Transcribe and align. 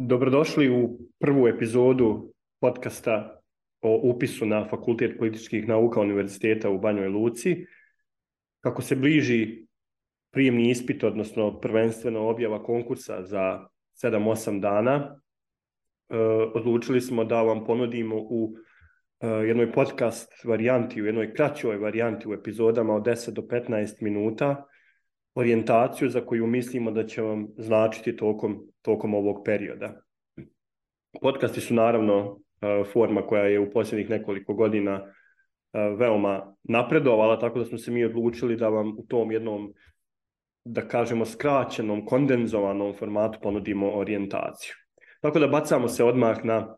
Dobrodošli 0.00 0.70
u 0.70 0.98
prvu 1.18 1.48
epizodu 1.48 2.32
podcasta 2.60 3.40
o 3.80 4.00
upisu 4.02 4.46
na 4.46 4.68
Fakultet 4.68 5.18
političkih 5.18 5.68
nauka 5.68 6.00
Univerziteta 6.00 6.70
u 6.70 6.78
Banjoj 6.78 7.08
Luci. 7.08 7.66
Kako 8.60 8.82
se 8.82 8.96
bliži 8.96 9.66
prijemni 10.32 10.70
ispit, 10.70 11.04
odnosno 11.04 11.60
prvenstveno 11.60 12.28
objava 12.28 12.62
konkursa 12.62 13.22
za 13.22 13.66
7-8 14.02 14.60
dana, 14.60 15.20
e, 16.08 16.16
odlučili 16.54 17.00
smo 17.00 17.24
da 17.24 17.42
vam 17.42 17.64
ponudimo 17.64 18.16
u 18.16 18.54
e, 19.20 19.26
jednoj 19.26 19.72
podcast 19.72 20.44
varijanti, 20.44 21.02
u 21.02 21.06
jednoj 21.06 21.34
kraćoj 21.34 21.76
varijanti 21.76 22.28
u 22.28 22.34
epizodama 22.34 22.94
od 22.94 23.02
10 23.02 23.30
do 23.30 23.42
15 23.42 24.02
minuta, 24.02 24.64
orijentaciju 25.38 26.08
za 26.10 26.20
koju 26.20 26.46
mislimo 26.46 26.90
da 26.90 27.06
će 27.06 27.22
vam 27.22 27.46
značiti 27.56 28.16
tokom, 28.16 28.66
tokom 28.82 29.14
ovog 29.14 29.42
perioda. 29.44 30.00
Podcasti 31.20 31.60
su 31.60 31.74
naravno 31.74 32.38
e, 32.60 32.84
forma 32.92 33.22
koja 33.22 33.44
je 33.44 33.60
u 33.60 33.70
posljednjih 33.70 34.10
nekoliko 34.10 34.54
godina 34.54 34.92
e, 35.02 35.78
veoma 35.98 36.54
napredovala, 36.62 37.38
tako 37.38 37.58
da 37.58 37.64
smo 37.64 37.78
se 37.78 37.90
mi 37.90 38.04
odlučili 38.04 38.56
da 38.56 38.68
vam 38.68 38.98
u 38.98 39.06
tom 39.08 39.32
jednom, 39.32 39.72
da 40.64 40.88
kažemo, 40.88 41.24
skraćenom, 41.24 42.06
kondenzovanom 42.06 42.94
formatu 42.98 43.38
ponudimo 43.42 43.90
orijentaciju. 43.90 44.74
Tako 45.20 45.38
da 45.38 45.46
bacamo 45.46 45.88
se 45.88 46.04
odmah 46.04 46.44
na, 46.44 46.76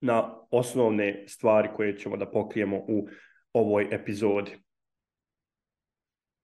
na 0.00 0.34
osnovne 0.50 1.24
stvari 1.28 1.68
koje 1.76 1.98
ćemo 1.98 2.16
da 2.16 2.30
pokrijemo 2.30 2.76
u 2.76 3.08
ovoj 3.52 3.88
epizodi. 3.90 4.58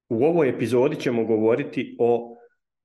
U 0.09 0.25
ovoj 0.25 0.49
epizodi 0.49 0.97
ćemo 0.97 1.25
govoriti 1.25 1.97
o 1.99 2.37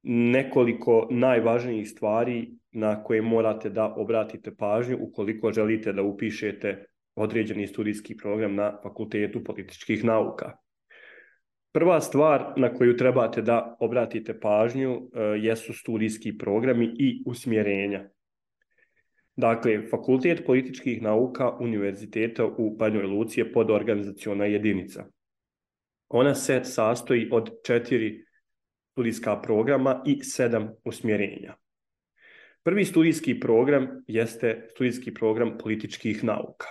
nekoliko 0.03 1.07
najvažnijih 1.11 1.89
stvari 1.89 2.51
na 2.71 3.03
koje 3.03 3.21
morate 3.21 3.69
da 3.69 3.93
obratite 3.97 4.55
pažnju 4.55 4.97
ukoliko 5.01 5.51
želite 5.51 5.93
da 5.93 6.03
upišete 6.03 6.85
određeni 7.15 7.67
studijski 7.67 8.17
program 8.17 8.55
na 8.55 8.79
Fakultetu 8.83 9.43
političkih 9.43 10.03
nauka. 10.03 10.51
Prva 11.73 12.01
stvar 12.01 12.53
na 12.57 12.73
koju 12.73 12.97
trebate 12.97 13.41
da 13.41 13.77
obratite 13.79 14.39
pažnju 14.39 14.91
e, 14.91 15.21
jesu 15.21 15.73
studijski 15.73 16.37
programi 16.37 16.85
i 16.99 17.23
usmjerenja. 17.25 18.09
Dakle, 19.35 19.87
Fakultet 19.89 20.45
političkih 20.45 21.01
nauka 21.01 21.57
Univerziteta 21.59 22.45
u 22.45 22.75
Banjoj 22.75 23.03
Luci 23.03 23.39
je 23.39 23.53
podorganizaciona 23.53 24.45
jedinica. 24.45 25.05
Ona 26.13 26.35
se 26.35 26.63
sastoji 26.63 27.29
od 27.31 27.49
četiri 27.63 28.25
studijska 28.91 29.41
programa 29.41 30.03
i 30.05 30.23
sedam 30.23 30.69
usmjerenja. 30.83 31.55
Prvi 32.63 32.85
studijski 32.85 33.39
program 33.39 33.87
jeste 34.07 34.67
studijski 34.71 35.13
program 35.13 35.57
političkih 35.57 36.23
nauka. 36.23 36.67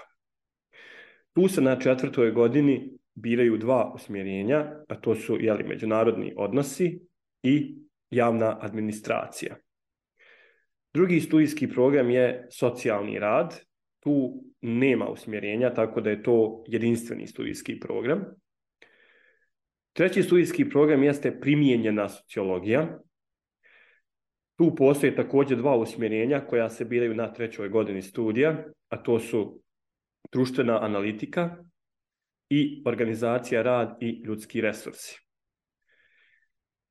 Tu 1.32 1.48
se 1.48 1.60
na 1.60 1.78
četvrtoj 1.80 2.30
godini 2.30 2.98
biraju 3.14 3.56
dva 3.56 3.92
usmjerenja, 3.94 4.84
a 4.88 4.94
to 4.94 5.14
su 5.14 5.38
jeli, 5.40 5.64
međunarodni 5.64 6.34
odnosi 6.36 7.00
i 7.42 7.76
javna 8.10 8.58
administracija. 8.60 9.56
Drugi 10.94 11.20
studijski 11.20 11.68
program 11.68 12.10
je 12.10 12.46
socijalni 12.50 13.18
rad. 13.18 13.60
Tu 14.00 14.44
nema 14.60 15.08
usmjerenja, 15.08 15.74
tako 15.74 16.00
da 16.00 16.10
je 16.10 16.22
to 16.22 16.64
jedinstveni 16.66 17.26
studijski 17.26 17.80
program. 17.80 18.24
Treći 19.92 20.22
studijski 20.22 20.68
program 20.68 21.02
jeste 21.02 21.40
primijenjena 21.40 22.08
sociologija. 22.08 22.98
Tu 24.56 24.74
postoje 24.76 25.16
također 25.16 25.58
dva 25.58 25.76
usmjerenja 25.76 26.40
koja 26.40 26.70
se 26.70 26.84
biraju 26.84 27.14
na 27.14 27.32
trećoj 27.32 27.68
godini 27.68 28.02
studija, 28.02 28.64
a 28.88 29.02
to 29.02 29.20
su 29.20 29.60
društvena 30.32 30.84
analitika 30.84 31.56
i 32.50 32.82
organizacija 32.86 33.62
rad 33.62 33.96
i 34.00 34.22
ljudski 34.24 34.60
resursi. 34.60 35.20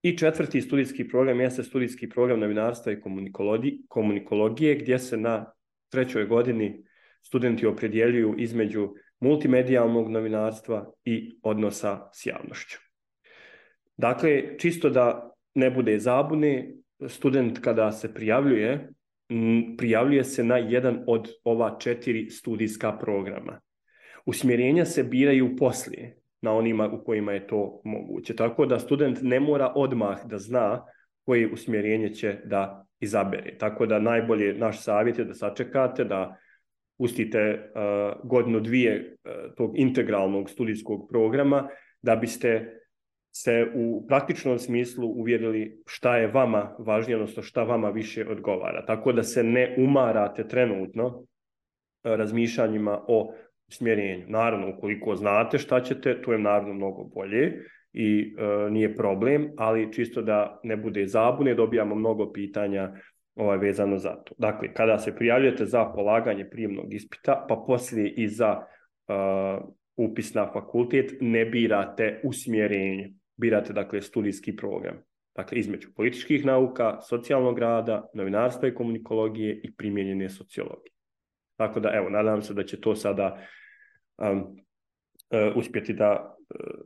I 0.01 0.17
četvrti 0.17 0.61
studijski 0.61 1.07
program 1.07 1.39
jeste 1.39 1.63
studijski 1.63 2.09
program 2.09 2.39
novinarstva 2.39 2.91
i 2.91 2.99
komunikologije 3.87 4.75
gdje 4.75 4.99
se 4.99 5.17
na 5.17 5.53
trećoj 5.89 6.25
godini 6.25 6.83
studenti 7.21 7.65
opredjeljuju 7.65 8.35
između 8.37 8.89
multimedijalnog 9.19 10.09
novinarstva 10.09 10.91
i 11.05 11.39
odnosa 11.43 12.09
s 12.13 12.25
javnošću. 12.25 12.88
Dakle, 13.99 14.57
čisto 14.57 14.89
da 14.89 15.31
ne 15.55 15.69
bude 15.71 15.99
zabune, 15.99 16.73
student 17.07 17.59
kada 17.59 17.91
se 17.91 18.13
prijavljuje, 18.13 18.89
prijavljuje 19.77 20.23
se 20.23 20.43
na 20.43 20.57
jedan 20.57 21.03
od 21.07 21.27
ova 21.43 21.77
četiri 21.79 22.29
studijska 22.29 22.91
programa. 22.91 23.59
Usmjerenja 24.25 24.85
se 24.85 25.03
biraju 25.03 25.55
poslije 25.55 26.15
na 26.41 26.53
onima 26.53 26.89
u 26.89 27.03
kojima 27.03 27.31
je 27.31 27.47
to 27.47 27.81
moguće. 27.83 28.35
Tako 28.35 28.65
da 28.65 28.79
student 28.79 29.19
ne 29.21 29.39
mora 29.39 29.73
odmah 29.75 30.25
da 30.25 30.37
zna 30.37 30.85
koje 31.25 31.51
usmjerenje 31.53 32.13
će 32.13 32.37
da 32.45 32.85
izabere. 32.99 33.57
Tako 33.57 33.85
da 33.85 33.99
najbolje 33.99 34.53
naš 34.53 34.83
savjet 34.83 35.19
je 35.19 35.25
da 35.25 35.33
sačekate, 35.33 36.03
da 36.03 36.37
pustite 36.97 37.71
uh, 37.75 38.29
godinu 38.29 38.59
dvije 38.59 39.15
uh, 39.23 39.55
tog 39.55 39.79
integralnog 39.79 40.49
studijskog 40.49 41.09
programa 41.09 41.67
da 42.01 42.15
biste 42.15 42.78
se 43.43 43.67
u 43.75 44.05
praktičnom 44.07 44.59
smislu 44.59 45.07
uvjerili 45.07 45.81
šta 45.87 46.17
je 46.17 46.27
vama 46.27 46.75
važnije, 46.79 47.15
odnosno 47.15 47.43
šta 47.43 47.63
vama 47.63 47.89
više 47.89 48.25
odgovara. 48.29 48.85
Tako 48.85 49.11
da 49.11 49.23
se 49.23 49.43
ne 49.43 49.75
umarate 49.77 50.47
trenutno 50.47 51.23
e, 52.03 52.15
razmišljanjima 52.17 53.01
o 53.07 53.33
smjerenju. 53.67 54.25
Naravno, 54.27 54.69
ukoliko 54.77 55.15
znate 55.15 55.57
šta 55.57 55.81
ćete, 55.81 56.21
to 56.21 56.33
je 56.33 56.39
naravno 56.39 56.73
mnogo 56.73 57.03
bolje 57.03 57.65
i 57.93 58.35
e, 58.37 58.69
nije 58.71 58.95
problem, 58.95 59.51
ali 59.57 59.93
čisto 59.93 60.21
da 60.21 60.59
ne 60.63 60.77
bude 60.77 61.07
zabune, 61.07 61.55
dobijamo 61.55 61.95
mnogo 61.95 62.31
pitanja 62.31 62.93
ovaj, 63.35 63.57
vezano 63.57 63.97
za 63.97 64.15
to. 64.15 64.35
Dakle, 64.37 64.73
kada 64.73 64.97
se 64.99 65.15
prijavljujete 65.15 65.65
za 65.65 65.85
polaganje 65.85 66.49
prijemnog 66.49 66.93
ispita, 66.93 67.45
pa 67.49 67.63
poslije 67.67 68.09
i 68.09 68.27
za 68.27 68.57
uh, 68.57 69.69
upis 69.95 70.33
na 70.33 70.51
fakultet, 70.53 71.11
ne 71.21 71.45
birate 71.45 72.21
usmjerenje 72.23 73.18
birate 73.39 73.73
dakle 73.73 74.01
studijski 74.01 74.55
program. 74.55 75.03
Dakle, 75.35 75.59
između 75.59 75.87
političkih 75.95 76.45
nauka, 76.45 77.01
socijalnog 77.01 77.59
rada, 77.59 78.09
novinarstva 78.13 78.67
i 78.67 78.73
komunikologije 78.73 79.61
i 79.63 79.75
primijenjene 79.75 80.29
sociologije. 80.29 80.91
Tako 81.55 81.79
da, 81.79 81.91
evo, 81.93 82.09
nadam 82.09 82.41
se 82.41 82.53
da 82.53 82.63
će 82.63 82.81
to 82.81 82.95
sada 82.95 83.37
um, 84.17 84.39
uh, 84.39 85.55
uspjeti 85.55 85.93
da, 85.93 86.35
uh, 86.49 86.81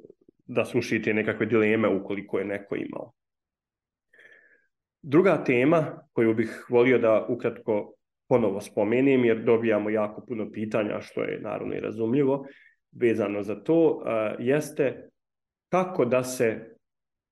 da 0.46 0.66
slušite 0.66 1.14
nekakve 1.14 1.46
dileme 1.46 1.88
ukoliko 1.88 2.40
je 2.40 2.46
neko 2.46 2.76
imao. 2.76 3.12
Druga 5.02 5.44
tema 5.44 6.08
koju 6.12 6.34
bih 6.34 6.66
volio 6.70 6.98
da 6.98 7.26
ukratko 7.30 7.94
ponovo 8.30 8.62
spomenem, 8.62 9.26
jer 9.26 9.44
dobijamo 9.44 9.90
jako 9.90 10.26
puno 10.28 10.52
pitanja, 10.52 11.02
što 11.02 11.24
je 11.24 11.40
naravno 11.42 11.76
i 11.76 11.80
razumljivo, 11.80 12.46
vezano 12.92 13.44
za 13.44 13.56
to, 13.64 13.90
uh, 13.90 14.04
jeste 14.40 15.10
kako 15.74 16.06
da 16.06 16.24
se 16.24 16.76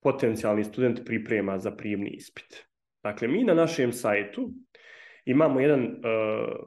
potencijalni 0.04 0.64
student 0.64 1.06
priprema 1.06 1.60
za 1.60 1.72
prijemni 1.72 2.10
ispit. 2.10 2.66
Dakle, 3.04 3.28
mi 3.28 3.44
na 3.44 3.54
našem 3.54 3.92
sajtu 3.94 4.50
imamo 5.26 5.60
jedan, 5.60 6.02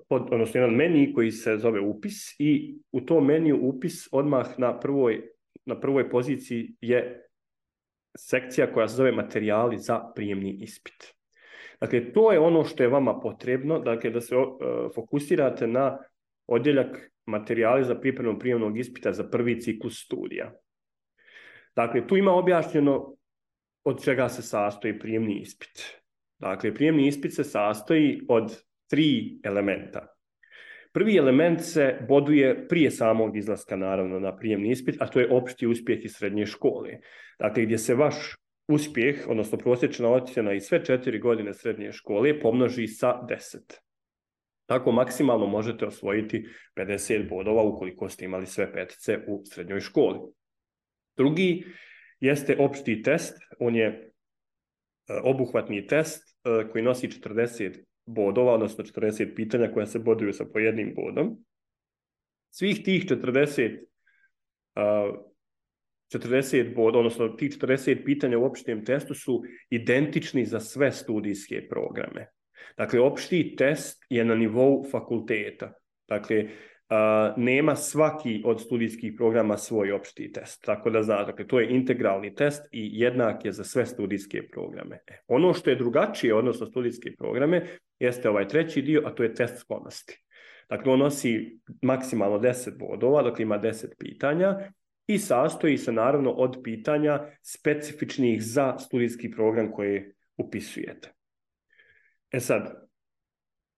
pod, 0.08 0.28
odnosno 0.30 0.60
jedan 0.60 0.74
meni 0.74 1.12
koji 1.14 1.30
se 1.30 1.56
zove 1.56 1.80
upis 1.80 2.36
i 2.38 2.78
u 2.92 3.00
tom 3.00 3.26
meniju 3.26 3.58
upis 3.62 4.08
odmah 4.12 4.58
na 4.58 4.80
prvoj, 4.80 5.22
na 5.66 5.80
prvoj 5.80 6.10
poziciji 6.10 6.76
je 6.80 7.26
sekcija 8.16 8.72
koja 8.72 8.88
se 8.88 8.96
zove 8.96 9.12
materijali 9.12 9.78
za 9.78 10.00
prijemni 10.14 10.58
ispit. 10.60 11.14
Dakle, 11.80 12.12
to 12.12 12.32
je 12.32 12.38
ono 12.38 12.64
što 12.64 12.82
je 12.82 12.88
vama 12.88 13.20
potrebno, 13.20 13.78
dakle, 13.78 14.10
da 14.10 14.20
se 14.20 14.36
uh, 14.36 14.54
fokusirate 14.94 15.66
na 15.66 15.98
odjeljak 16.46 17.10
materijali 17.26 17.84
za 17.84 17.94
pripremu 17.94 18.38
prijemnog 18.38 18.78
ispita 18.78 19.12
za 19.12 19.24
prvi 19.24 19.60
ciklus 19.60 20.04
studija. 20.04 20.52
Dakle, 21.76 22.06
tu 22.06 22.16
ima 22.16 22.32
objašnjeno 22.32 23.16
od 23.84 24.04
čega 24.04 24.28
se 24.28 24.42
sastoji 24.42 24.98
prijemni 24.98 25.40
ispit. 25.40 26.02
Dakle, 26.38 26.74
prijemni 26.74 27.06
ispit 27.06 27.34
se 27.34 27.44
sastoji 27.44 28.20
od 28.28 28.62
tri 28.90 29.40
elementa. 29.42 30.14
Prvi 30.92 31.16
element 31.16 31.60
se 31.60 31.98
boduje 32.08 32.68
prije 32.68 32.90
samog 32.90 33.36
izlaska, 33.36 33.76
naravno, 33.76 34.20
na 34.20 34.36
prijemni 34.36 34.70
ispit, 34.70 35.02
a 35.02 35.06
to 35.06 35.20
je 35.20 35.30
opšti 35.30 35.66
uspjeh 35.66 36.04
iz 36.04 36.12
srednje 36.14 36.46
škole. 36.46 36.98
Dakle, 37.38 37.64
gdje 37.64 37.78
se 37.78 37.94
vaš 37.94 38.14
uspjeh, 38.68 39.24
odnosno 39.28 39.58
prosječna 39.58 40.08
ocjena 40.08 40.52
i 40.52 40.60
sve 40.60 40.84
četiri 40.84 41.18
godine 41.18 41.54
srednje 41.54 41.92
škole 41.92 42.40
pomnoži 42.40 42.86
sa 42.86 43.20
10. 43.28 43.84
Tako 44.66 44.92
maksimalno 44.92 45.46
možete 45.46 45.86
osvojiti 45.86 46.46
50 46.76 47.28
bodova 47.28 47.62
ukoliko 47.62 48.08
ste 48.08 48.24
imali 48.24 48.46
sve 48.46 48.72
petice 48.72 49.18
u 49.28 49.42
srednjoj 49.44 49.80
školi. 49.80 50.18
Drugi 51.16 51.64
jeste 52.20 52.56
opšti 52.58 53.02
test, 53.02 53.38
on 53.58 53.76
je 53.76 53.86
e, 53.86 54.00
obuhvatni 55.22 55.86
test 55.86 56.22
e, 56.22 56.68
koji 56.68 56.84
nosi 56.84 57.08
40 57.08 57.78
bodova, 58.06 58.54
odnosno 58.54 58.84
40 58.84 59.34
pitanja 59.34 59.72
koja 59.72 59.86
se 59.86 59.98
boduju 59.98 60.32
sa 60.32 60.44
pojednim 60.44 60.94
bodom. 60.94 61.36
Svih 62.50 62.82
tih 62.84 63.04
40 63.06 63.78
40 66.12 66.74
boda, 66.74 66.98
odnosno 66.98 67.28
tih 67.28 67.50
40 67.50 68.04
pitanja 68.04 68.38
u 68.38 68.44
opštijem 68.44 68.84
testu 68.84 69.14
su 69.14 69.42
identični 69.70 70.44
za 70.44 70.60
sve 70.60 70.92
studijske 70.92 71.68
programe. 71.68 72.26
Dakle, 72.76 73.00
opšti 73.00 73.56
test 73.56 74.04
je 74.08 74.24
na 74.24 74.34
nivou 74.34 74.84
fakulteta. 74.90 75.72
Dakle, 76.08 76.48
nema 77.36 77.76
svaki 77.76 78.42
od 78.44 78.60
studijskih 78.60 79.12
programa 79.16 79.56
svoj 79.56 79.92
opšti 79.92 80.32
test. 80.32 80.64
Tako 80.64 80.90
da 80.90 81.02
znate, 81.02 81.24
dakle, 81.24 81.46
to 81.46 81.60
je 81.60 81.70
integralni 81.70 82.34
test 82.34 82.62
i 82.72 82.90
jednak 82.92 83.44
je 83.44 83.52
za 83.52 83.64
sve 83.64 83.86
studijske 83.86 84.48
programe. 84.48 84.98
E, 85.06 85.18
ono 85.28 85.54
što 85.54 85.70
je 85.70 85.76
drugačije, 85.76 86.34
odnosno 86.34 86.66
studijske 86.66 87.14
programe, 87.18 87.66
jeste 87.98 88.30
ovaj 88.30 88.48
treći 88.48 88.82
dio, 88.82 89.02
a 89.04 89.14
to 89.14 89.22
je 89.22 89.34
test 89.34 89.58
sklonosti. 89.58 90.24
Dakle, 90.68 90.92
on 90.92 90.98
nosi 90.98 91.58
maksimalno 91.82 92.38
10 92.38 92.78
bodova, 92.78 93.22
dakle 93.22 93.42
ima 93.42 93.58
10 93.58 93.86
pitanja 93.98 94.58
i 95.06 95.18
sastoji 95.18 95.78
se 95.78 95.92
naravno 95.92 96.30
od 96.30 96.60
pitanja 96.64 97.20
specifičnih 97.42 98.42
za 98.42 98.78
studijski 98.78 99.30
program 99.30 99.72
koji 99.72 100.02
upisujete. 100.36 101.12
E 102.30 102.40
sad, 102.40 102.88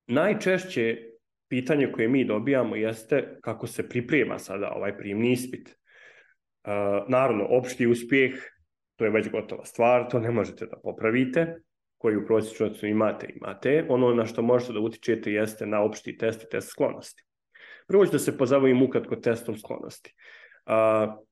najčešće 0.06 1.15
pitanje 1.48 1.92
koje 1.92 2.08
mi 2.08 2.24
dobijamo 2.24 2.76
jeste 2.76 3.38
kako 3.40 3.66
se 3.66 3.88
priprema 3.88 4.38
sada 4.38 4.72
ovaj 4.76 4.98
primni 4.98 5.32
ispit. 5.32 5.68
Uh, 5.68 6.72
naravno, 7.08 7.46
opšti 7.50 7.86
uspjeh, 7.86 8.32
to 8.96 9.04
je 9.04 9.10
već 9.10 9.30
gotova 9.30 9.64
stvar, 9.64 10.08
to 10.10 10.20
ne 10.20 10.30
možete 10.30 10.66
da 10.66 10.76
popravite, 10.82 11.56
koji 11.98 12.16
u 12.16 12.26
prosječnosti 12.26 12.88
imate, 12.88 13.26
imate. 13.36 13.86
Ono 13.88 14.14
na 14.14 14.26
što 14.26 14.42
možete 14.42 14.72
da 14.72 14.80
utičete 14.80 15.32
jeste 15.32 15.66
na 15.66 15.82
opšti 15.82 16.18
test 16.18 16.42
i 16.42 16.48
test 16.50 16.68
sklonosti. 16.68 17.22
Prvo 17.88 18.06
ću 18.06 18.12
da 18.12 18.18
se 18.18 18.38
pozabavim 18.38 18.82
ukratko 18.82 19.16
testom 19.16 19.56
sklonosti. 19.56 20.14
Uh, 20.66 21.26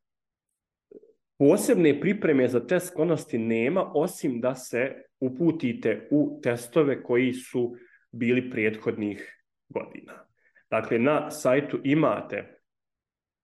posebne 1.39 2.01
pripreme 2.01 2.49
za 2.49 2.67
test 2.67 2.87
sklonosti 2.87 3.39
nema, 3.39 3.93
osim 3.95 4.41
da 4.41 4.55
se 4.55 4.93
uputite 5.21 6.09
u 6.11 6.41
testove 6.43 7.03
koji 7.03 7.33
su 7.33 7.77
bili 8.13 8.51
prethodnih 8.51 9.44
godina. 9.75 10.13
Dakle, 10.71 10.99
na 10.99 11.31
sajtu 11.31 11.81
imate 11.85 12.39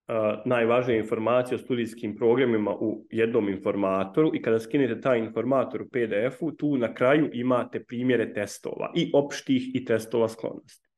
uh, 0.08 0.14
najvažnije 0.44 0.98
informacije 0.98 1.54
o 1.54 1.58
studijskim 1.58 2.16
programima 2.16 2.70
u 2.70 3.06
jednom 3.10 3.48
informatoru 3.48 4.30
i 4.34 4.42
kada 4.42 4.60
skinete 4.60 5.00
taj 5.00 5.18
informator 5.18 5.82
u 5.82 5.88
PDF-u, 5.88 6.52
tu 6.52 6.76
na 6.76 6.94
kraju 6.94 7.30
imate 7.32 7.84
primjere 7.84 8.32
testova 8.32 8.92
i 8.96 9.10
opštih 9.14 9.74
i 9.74 9.84
testova 9.84 10.28
sklonosti. 10.28 10.88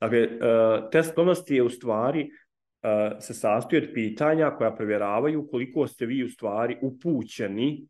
Dakle, 0.00 0.22
uh, 0.22 0.90
test 0.90 1.10
sklonosti 1.10 1.54
je 1.54 1.62
u 1.62 1.68
stvari 1.70 2.22
uh, 2.24 3.18
se 3.20 3.34
sastoji 3.34 3.82
od 3.82 3.88
pitanja 3.94 4.50
koja 4.50 4.74
provjeravaju 4.74 5.48
koliko 5.50 5.86
ste 5.86 6.06
vi 6.06 6.24
u 6.24 6.28
stvari 6.28 6.76
upućeni 6.82 7.86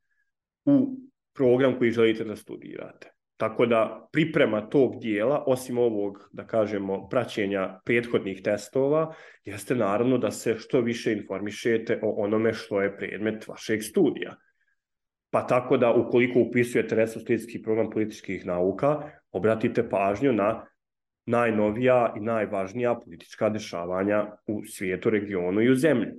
u 0.64 0.96
program 1.34 1.78
koji 1.78 1.90
želite 1.90 2.24
da 2.24 2.36
studirate. 2.36 3.19
Tako 3.40 3.66
da 3.66 4.08
priprema 4.12 4.68
tog 4.68 5.00
dijela, 5.00 5.44
osim 5.46 5.78
ovog, 5.78 6.28
da 6.32 6.46
kažemo, 6.46 7.08
praćenja 7.08 7.80
prethodnih 7.84 8.42
testova, 8.42 9.14
jeste 9.44 9.74
naravno 9.74 10.18
da 10.18 10.30
se 10.30 10.54
što 10.58 10.80
više 10.80 11.12
informišete 11.12 12.00
o 12.02 12.10
onome 12.24 12.52
što 12.52 12.82
je 12.82 12.96
predmet 12.96 13.48
vašeg 13.48 13.82
studija. 13.82 14.36
Pa 15.30 15.46
tako 15.46 15.76
da 15.76 15.94
ukoliko 15.94 16.40
upisujete 16.40 17.06
studijski 17.06 17.62
program 17.62 17.90
političkih 17.90 18.46
nauka, 18.46 19.10
obratite 19.32 19.88
pažnju 19.88 20.32
na 20.32 20.66
najnovija 21.26 22.14
i 22.16 22.20
najvažnija 22.20 22.94
politička 23.04 23.48
dešavanja 23.48 24.26
u 24.46 24.64
svijetu, 24.64 25.10
regionu 25.10 25.62
i 25.62 25.70
u 25.70 25.74
zemlji. 25.74 26.12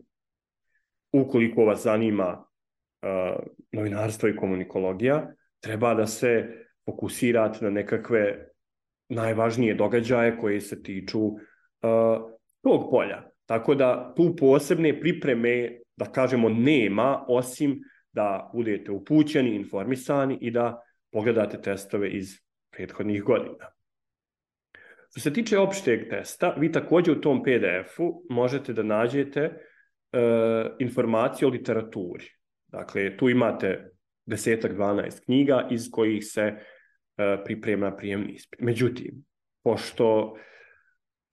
Ukoliko 1.13 1.65
vas 1.65 1.83
zanima 1.83 2.45
uh, 3.01 3.43
novinarstvo 3.71 4.29
i 4.29 4.35
komunikologija, 4.35 5.33
treba 5.59 5.93
da 5.93 6.07
se 6.07 6.61
fokusirati 6.85 7.63
na 7.63 7.69
nekakve 7.69 8.47
najvažnije 9.09 9.73
događaje 9.73 10.37
koji 10.37 10.61
se 10.61 10.83
tiču 10.83 11.19
uh, 11.19 11.37
tog 12.61 12.89
polja. 12.91 13.31
Tako 13.45 13.75
da 13.75 14.13
tu 14.15 14.35
posebne 14.35 14.99
pripreme, 14.99 15.79
da 15.95 16.05
kažemo, 16.05 16.49
nema, 16.49 17.25
osim 17.27 17.79
da 18.11 18.51
budete 18.53 18.91
upućeni, 18.91 19.55
informisani 19.55 20.37
i 20.41 20.51
da 20.51 20.81
pogledate 21.11 21.61
testove 21.61 22.09
iz 22.09 22.29
prethodnih 22.71 23.23
godina. 23.23 23.71
Što 25.09 25.19
se 25.19 25.33
tiče 25.33 25.57
opšteg 25.57 26.09
testa, 26.09 26.55
vi 26.57 26.71
također 26.71 27.17
u 27.17 27.21
tom 27.21 27.43
PDF-u 27.43 28.23
možete 28.29 28.73
da 28.73 28.83
nađete 28.83 29.45
uh, 29.45 30.71
informacije 30.79 31.47
o 31.47 31.51
literaturi. 31.51 32.25
Dakle, 32.67 33.17
tu 33.17 33.29
imate 33.29 33.91
desetak, 34.25 34.71
12 34.71 35.25
knjiga 35.25 35.67
iz 35.71 35.91
kojih 35.91 36.25
se 36.25 36.53
uh, 36.53 37.43
priprema 37.45 37.95
prijemni 37.95 38.33
ispit. 38.33 38.59
Međutim, 38.59 39.25
pošto 39.63 40.37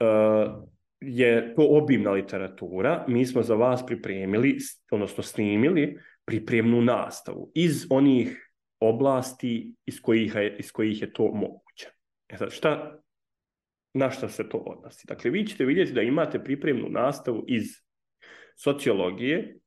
uh, 0.01 0.69
je 1.01 1.55
to 1.55 1.67
obimna 1.71 2.11
literatura, 2.11 3.05
mi 3.09 3.27
smo 3.27 3.43
za 3.43 3.55
vas 3.55 3.87
pripremili, 3.87 4.59
odnosno 4.91 5.23
snimili 5.23 5.99
pripremnu 6.25 6.83
nastavu 6.83 7.53
iz 7.55 7.87
onih 7.91 8.53
oblasti 8.81 9.75
iz 9.87 10.01
kojih 10.03 10.35
je, 10.35 10.57
iz 10.59 10.73
kojih 10.73 11.03
je 11.03 11.13
to 11.13 11.23
moguće. 11.23 11.91
E 12.29 12.37
sad, 12.37 12.53
šta, 12.53 13.01
na 13.95 14.11
šta 14.11 14.29
se 14.29 14.49
to 14.49 14.59
odnosi? 14.59 15.07
Dakle, 15.09 15.31
vi 15.31 15.47
ćete 15.47 15.65
vidjeti 15.65 15.93
da 15.93 16.03
imate 16.03 16.45
pripremnu 16.45 16.89
nastavu 16.89 17.45
iz 17.49 17.65
sociologije, 18.57 19.59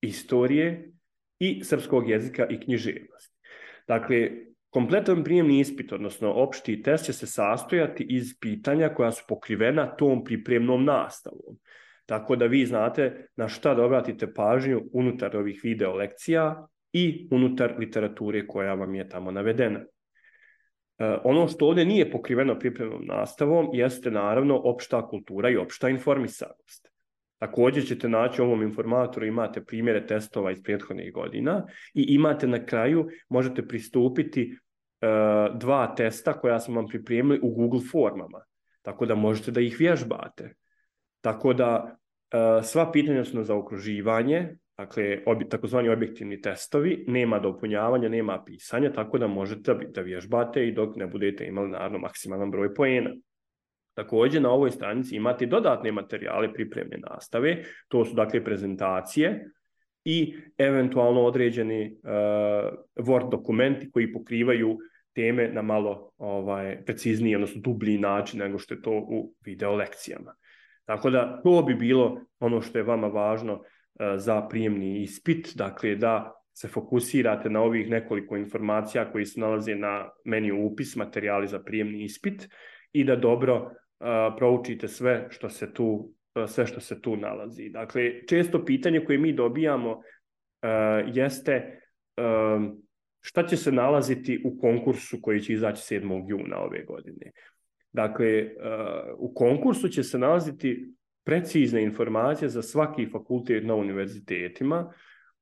istorije, 0.00 0.92
i 1.38 1.64
srpskog 1.64 2.10
jezika 2.10 2.46
i 2.50 2.60
književnosti. 2.60 3.36
Dakle, 3.88 4.30
kompletan 4.70 5.24
prijemni 5.24 5.60
ispit, 5.60 5.92
odnosno 5.92 6.32
opšti 6.32 6.82
test 6.82 7.04
će 7.04 7.12
se 7.12 7.26
sastojati 7.26 8.06
iz 8.08 8.40
pitanja 8.40 8.88
koja 8.88 9.12
su 9.12 9.24
pokrivena 9.28 9.96
tom 9.96 10.24
pripremnom 10.24 10.84
nastavom. 10.84 11.58
Tako 12.06 12.36
da 12.36 12.46
vi 12.46 12.66
znate 12.66 13.28
na 13.36 13.48
šta 13.48 13.74
da 13.74 13.84
obratite 13.84 14.34
pažnju 14.34 14.82
unutar 14.92 15.36
ovih 15.36 15.60
video 15.64 15.94
lekcija 15.94 16.66
i 16.92 17.28
unutar 17.30 17.74
literature 17.78 18.46
koja 18.46 18.74
vam 18.74 18.94
je 18.94 19.08
tamo 19.08 19.30
navedena. 19.30 19.80
E, 20.98 21.16
ono 21.24 21.48
što 21.48 21.66
ovdje 21.66 21.84
nije 21.84 22.10
pokriveno 22.10 22.58
pripremnom 22.58 23.06
nastavom 23.06 23.68
jeste 23.72 24.10
naravno 24.10 24.60
opšta 24.64 25.08
kultura 25.08 25.50
i 25.50 25.56
opšta 25.56 25.88
informisanost. 25.88 26.95
Također 27.38 27.86
ćete 27.86 28.08
naći 28.08 28.42
u 28.42 28.44
ovom 28.44 28.62
informatoru, 28.62 29.26
imate 29.26 29.64
primjere 29.64 30.06
testova 30.06 30.50
iz 30.50 30.62
prethodnih 30.62 31.12
godina 31.12 31.66
i 31.94 32.02
imate 32.02 32.46
na 32.46 32.66
kraju, 32.66 33.08
možete 33.28 33.68
pristupiti 33.68 34.52
uh, 34.52 35.58
dva 35.58 35.94
testa 35.94 36.32
koja 36.32 36.60
smo 36.60 36.74
vam 36.74 36.88
pripremili 36.88 37.40
u 37.42 37.50
Google 37.54 37.80
formama. 37.92 38.40
Tako 38.82 39.06
da 39.06 39.14
možete 39.14 39.50
da 39.50 39.60
ih 39.60 39.76
vježbate. 39.78 40.54
Tako 41.20 41.52
da 41.52 41.84
uh, 41.84 42.64
sva 42.64 42.92
pitanja 42.92 43.24
su 43.24 43.36
na 43.36 43.44
zaokruživanje, 43.44 44.56
dakle 44.78 45.18
takozvani 45.50 45.88
objektivni 45.88 46.40
testovi, 46.40 47.04
nema 47.08 47.38
dopunjavanja, 47.38 48.08
nema 48.08 48.44
pisanja, 48.44 48.92
tako 48.92 49.18
da 49.18 49.26
možete 49.26 49.74
da 49.74 50.00
vježbate 50.00 50.68
i 50.68 50.72
dok 50.72 50.96
ne 50.96 51.06
budete 51.06 51.46
imali 51.46 51.70
naravno 51.70 51.98
maksimalan 51.98 52.50
broj 52.50 52.74
poena. 52.74 53.10
Također 53.96 54.42
na 54.42 54.50
ovoj 54.50 54.70
stranici 54.70 55.16
imate 55.16 55.46
dodatne 55.46 55.92
materijale 55.92 56.52
pripremne 56.52 56.98
nastave, 57.10 57.62
to 57.88 58.04
su 58.04 58.14
dakle 58.14 58.44
prezentacije 58.44 59.50
i 60.04 60.34
eventualno 60.58 61.22
određeni 61.22 61.98
uh, 62.02 62.10
Word 62.96 63.30
dokumenti 63.30 63.90
koji 63.90 64.12
pokrivaju 64.12 64.78
teme 65.14 65.48
na 65.48 65.62
malo 65.62 66.10
ovaj 66.18 66.84
precizniji, 66.84 67.34
odnosno 67.34 67.60
dublji 67.60 67.98
način 67.98 68.40
nego 68.40 68.58
što 68.58 68.74
je 68.74 68.82
to 68.82 68.90
u 68.90 69.32
video 69.44 69.74
lekcijama. 69.74 70.34
Tako 70.84 71.10
da 71.10 71.40
to 71.42 71.62
bi 71.62 71.74
bilo 71.74 72.20
ono 72.40 72.60
što 72.60 72.78
je 72.78 72.84
vama 72.84 73.06
važno 73.06 73.54
uh, 73.54 73.62
za 74.16 74.42
prijemni 74.48 75.02
ispit, 75.02 75.52
dakle 75.54 75.94
da 75.94 76.32
se 76.52 76.68
fokusirate 76.68 77.50
na 77.50 77.62
ovih 77.62 77.90
nekoliko 77.90 78.36
informacija 78.36 79.12
koji 79.12 79.26
se 79.26 79.40
nalaze 79.40 79.74
na 79.74 80.08
meniju 80.24 80.66
upis, 80.66 80.96
materijali 80.96 81.48
za 81.48 81.58
prijemni 81.58 82.04
ispit 82.04 82.48
i 82.92 83.04
da 83.04 83.16
dobro 83.16 83.70
proučite 84.36 84.88
sve 84.88 85.26
što 85.30 85.48
se 85.48 85.72
tu 85.74 86.12
sve 86.48 86.66
što 86.66 86.80
se 86.80 87.00
tu 87.00 87.16
nalazi. 87.16 87.68
Dakle, 87.68 88.26
često 88.26 88.64
pitanje 88.64 89.04
koje 89.04 89.18
mi 89.18 89.32
dobijamo 89.32 90.02
jeste 91.06 91.80
šta 93.20 93.46
će 93.46 93.56
se 93.56 93.72
nalaziti 93.72 94.42
u 94.44 94.60
konkursu 94.60 95.18
koji 95.22 95.40
će 95.40 95.52
izaći 95.52 95.94
7. 95.94 96.24
juna 96.28 96.58
ove 96.58 96.84
godine. 96.84 97.30
Dakle, 97.92 98.50
u 99.18 99.34
konkursu 99.34 99.88
će 99.88 100.02
se 100.02 100.18
nalaziti 100.18 100.92
precizne 101.24 101.82
informacije 101.82 102.48
za 102.48 102.62
svaki 102.62 103.06
fakultet 103.12 103.64
na 103.64 103.74
univerzitetima 103.74 104.92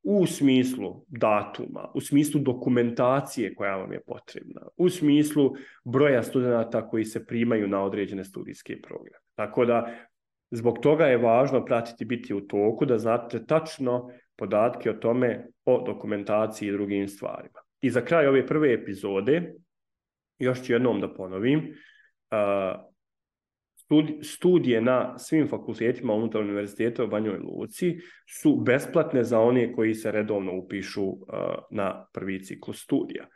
u 0.05 0.27
smislu 0.27 1.05
datuma, 1.09 1.91
u 1.95 2.01
smislu 2.01 2.41
dokumentacije 2.41 3.55
koja 3.55 3.77
vam 3.77 3.93
je 3.93 4.01
potrebna, 4.07 4.61
u 4.77 4.89
smislu 4.89 5.55
broja 5.85 6.23
studenta 6.23 6.89
koji 6.89 7.05
se 7.05 7.27
primaju 7.27 7.69
na 7.69 7.83
određene 7.85 8.25
studijske 8.25 8.81
programe. 8.83 9.25
Tako 9.35 9.65
da 9.65 9.95
zbog 10.51 10.79
toga 10.79 11.07
je 11.07 11.19
važno 11.19 11.65
pratiti 11.65 12.05
biti 12.05 12.35
u 12.35 12.41
toku 12.41 12.85
da 12.85 12.99
znate 12.99 13.47
tačno 13.47 14.11
podatke 14.37 14.91
o 14.91 14.95
tome 14.95 15.47
o 15.65 15.83
dokumentaciji 15.87 16.69
i 16.69 16.73
drugim 16.73 17.09
stvarima. 17.09 17.61
I 17.81 17.91
za 17.91 18.01
kraj 18.01 18.27
ove 18.27 18.47
prve 18.47 18.73
epizode, 18.73 19.55
još 20.39 20.63
ću 20.63 20.73
jednom 20.73 21.01
da 21.01 21.15
ponovim, 21.15 21.75
studije 24.23 24.81
na 24.81 25.19
svim 25.19 25.49
fakultetima 25.49 26.15
unutar 26.15 26.43
univerziteta 26.43 27.05
u 27.05 27.09
Banjoj 27.09 27.39
Luci 27.39 27.97
su 28.41 28.57
besplatne 28.57 29.25
za 29.25 29.41
one 29.41 29.73
koji 29.73 29.95
se 29.95 30.13
redovno 30.13 30.57
upišu 30.57 31.13
na 31.71 32.07
prvi 32.13 32.43
ciklus 32.45 32.83
studija. 32.83 33.27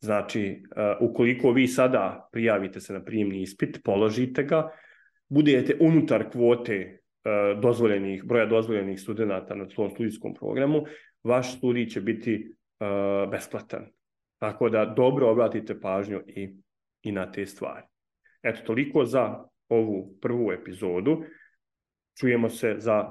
Znači, 0.00 0.62
ukoliko 1.00 1.50
vi 1.50 1.66
sada 1.68 2.28
prijavite 2.32 2.80
se 2.80 2.92
na 2.92 3.04
prijemni 3.04 3.42
ispit, 3.42 3.80
položite 3.84 4.42
ga, 4.42 4.70
budete 5.28 5.76
unutar 5.80 6.30
kvote 6.30 6.98
dozvoljenih, 7.62 8.24
broja 8.24 8.46
dozvoljenih 8.46 9.00
studenta 9.00 9.54
na 9.54 9.68
tom 9.68 9.90
studijskom 9.90 10.34
programu, 10.34 10.84
vaš 11.24 11.56
studij 11.56 11.86
će 11.86 12.00
biti 12.00 12.54
besplatan. 13.30 13.86
Tako 14.38 14.68
da 14.68 14.84
dobro 14.96 15.30
obratite 15.30 15.80
pažnju 15.80 16.20
i, 16.26 16.56
i 17.02 17.12
na 17.12 17.32
te 17.32 17.46
stvari. 17.46 17.86
Eto, 18.42 18.60
toliko 18.66 19.04
za 19.04 19.44
ovu 19.68 20.18
prvu 20.22 20.52
epizodu. 20.52 21.24
Čujemo 22.18 22.48
se 22.48 22.74
za 22.78 23.10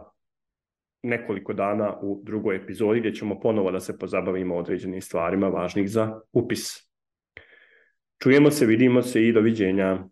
nekoliko 1.03 1.53
dana 1.53 1.99
u 2.01 2.21
drugoj 2.23 2.55
epizodi 2.55 2.99
gdje 2.99 3.13
ćemo 3.15 3.39
ponovo 3.39 3.71
da 3.71 3.79
se 3.79 3.97
pozabavimo 3.99 4.55
određenim 4.55 5.01
stvarima 5.01 5.47
važnih 5.47 5.89
za 5.89 6.21
upis. 6.33 6.89
Čujemo 8.23 8.51
se, 8.51 8.65
vidimo 8.65 9.01
se 9.01 9.27
i 9.27 9.31
doviđenja. 9.31 10.03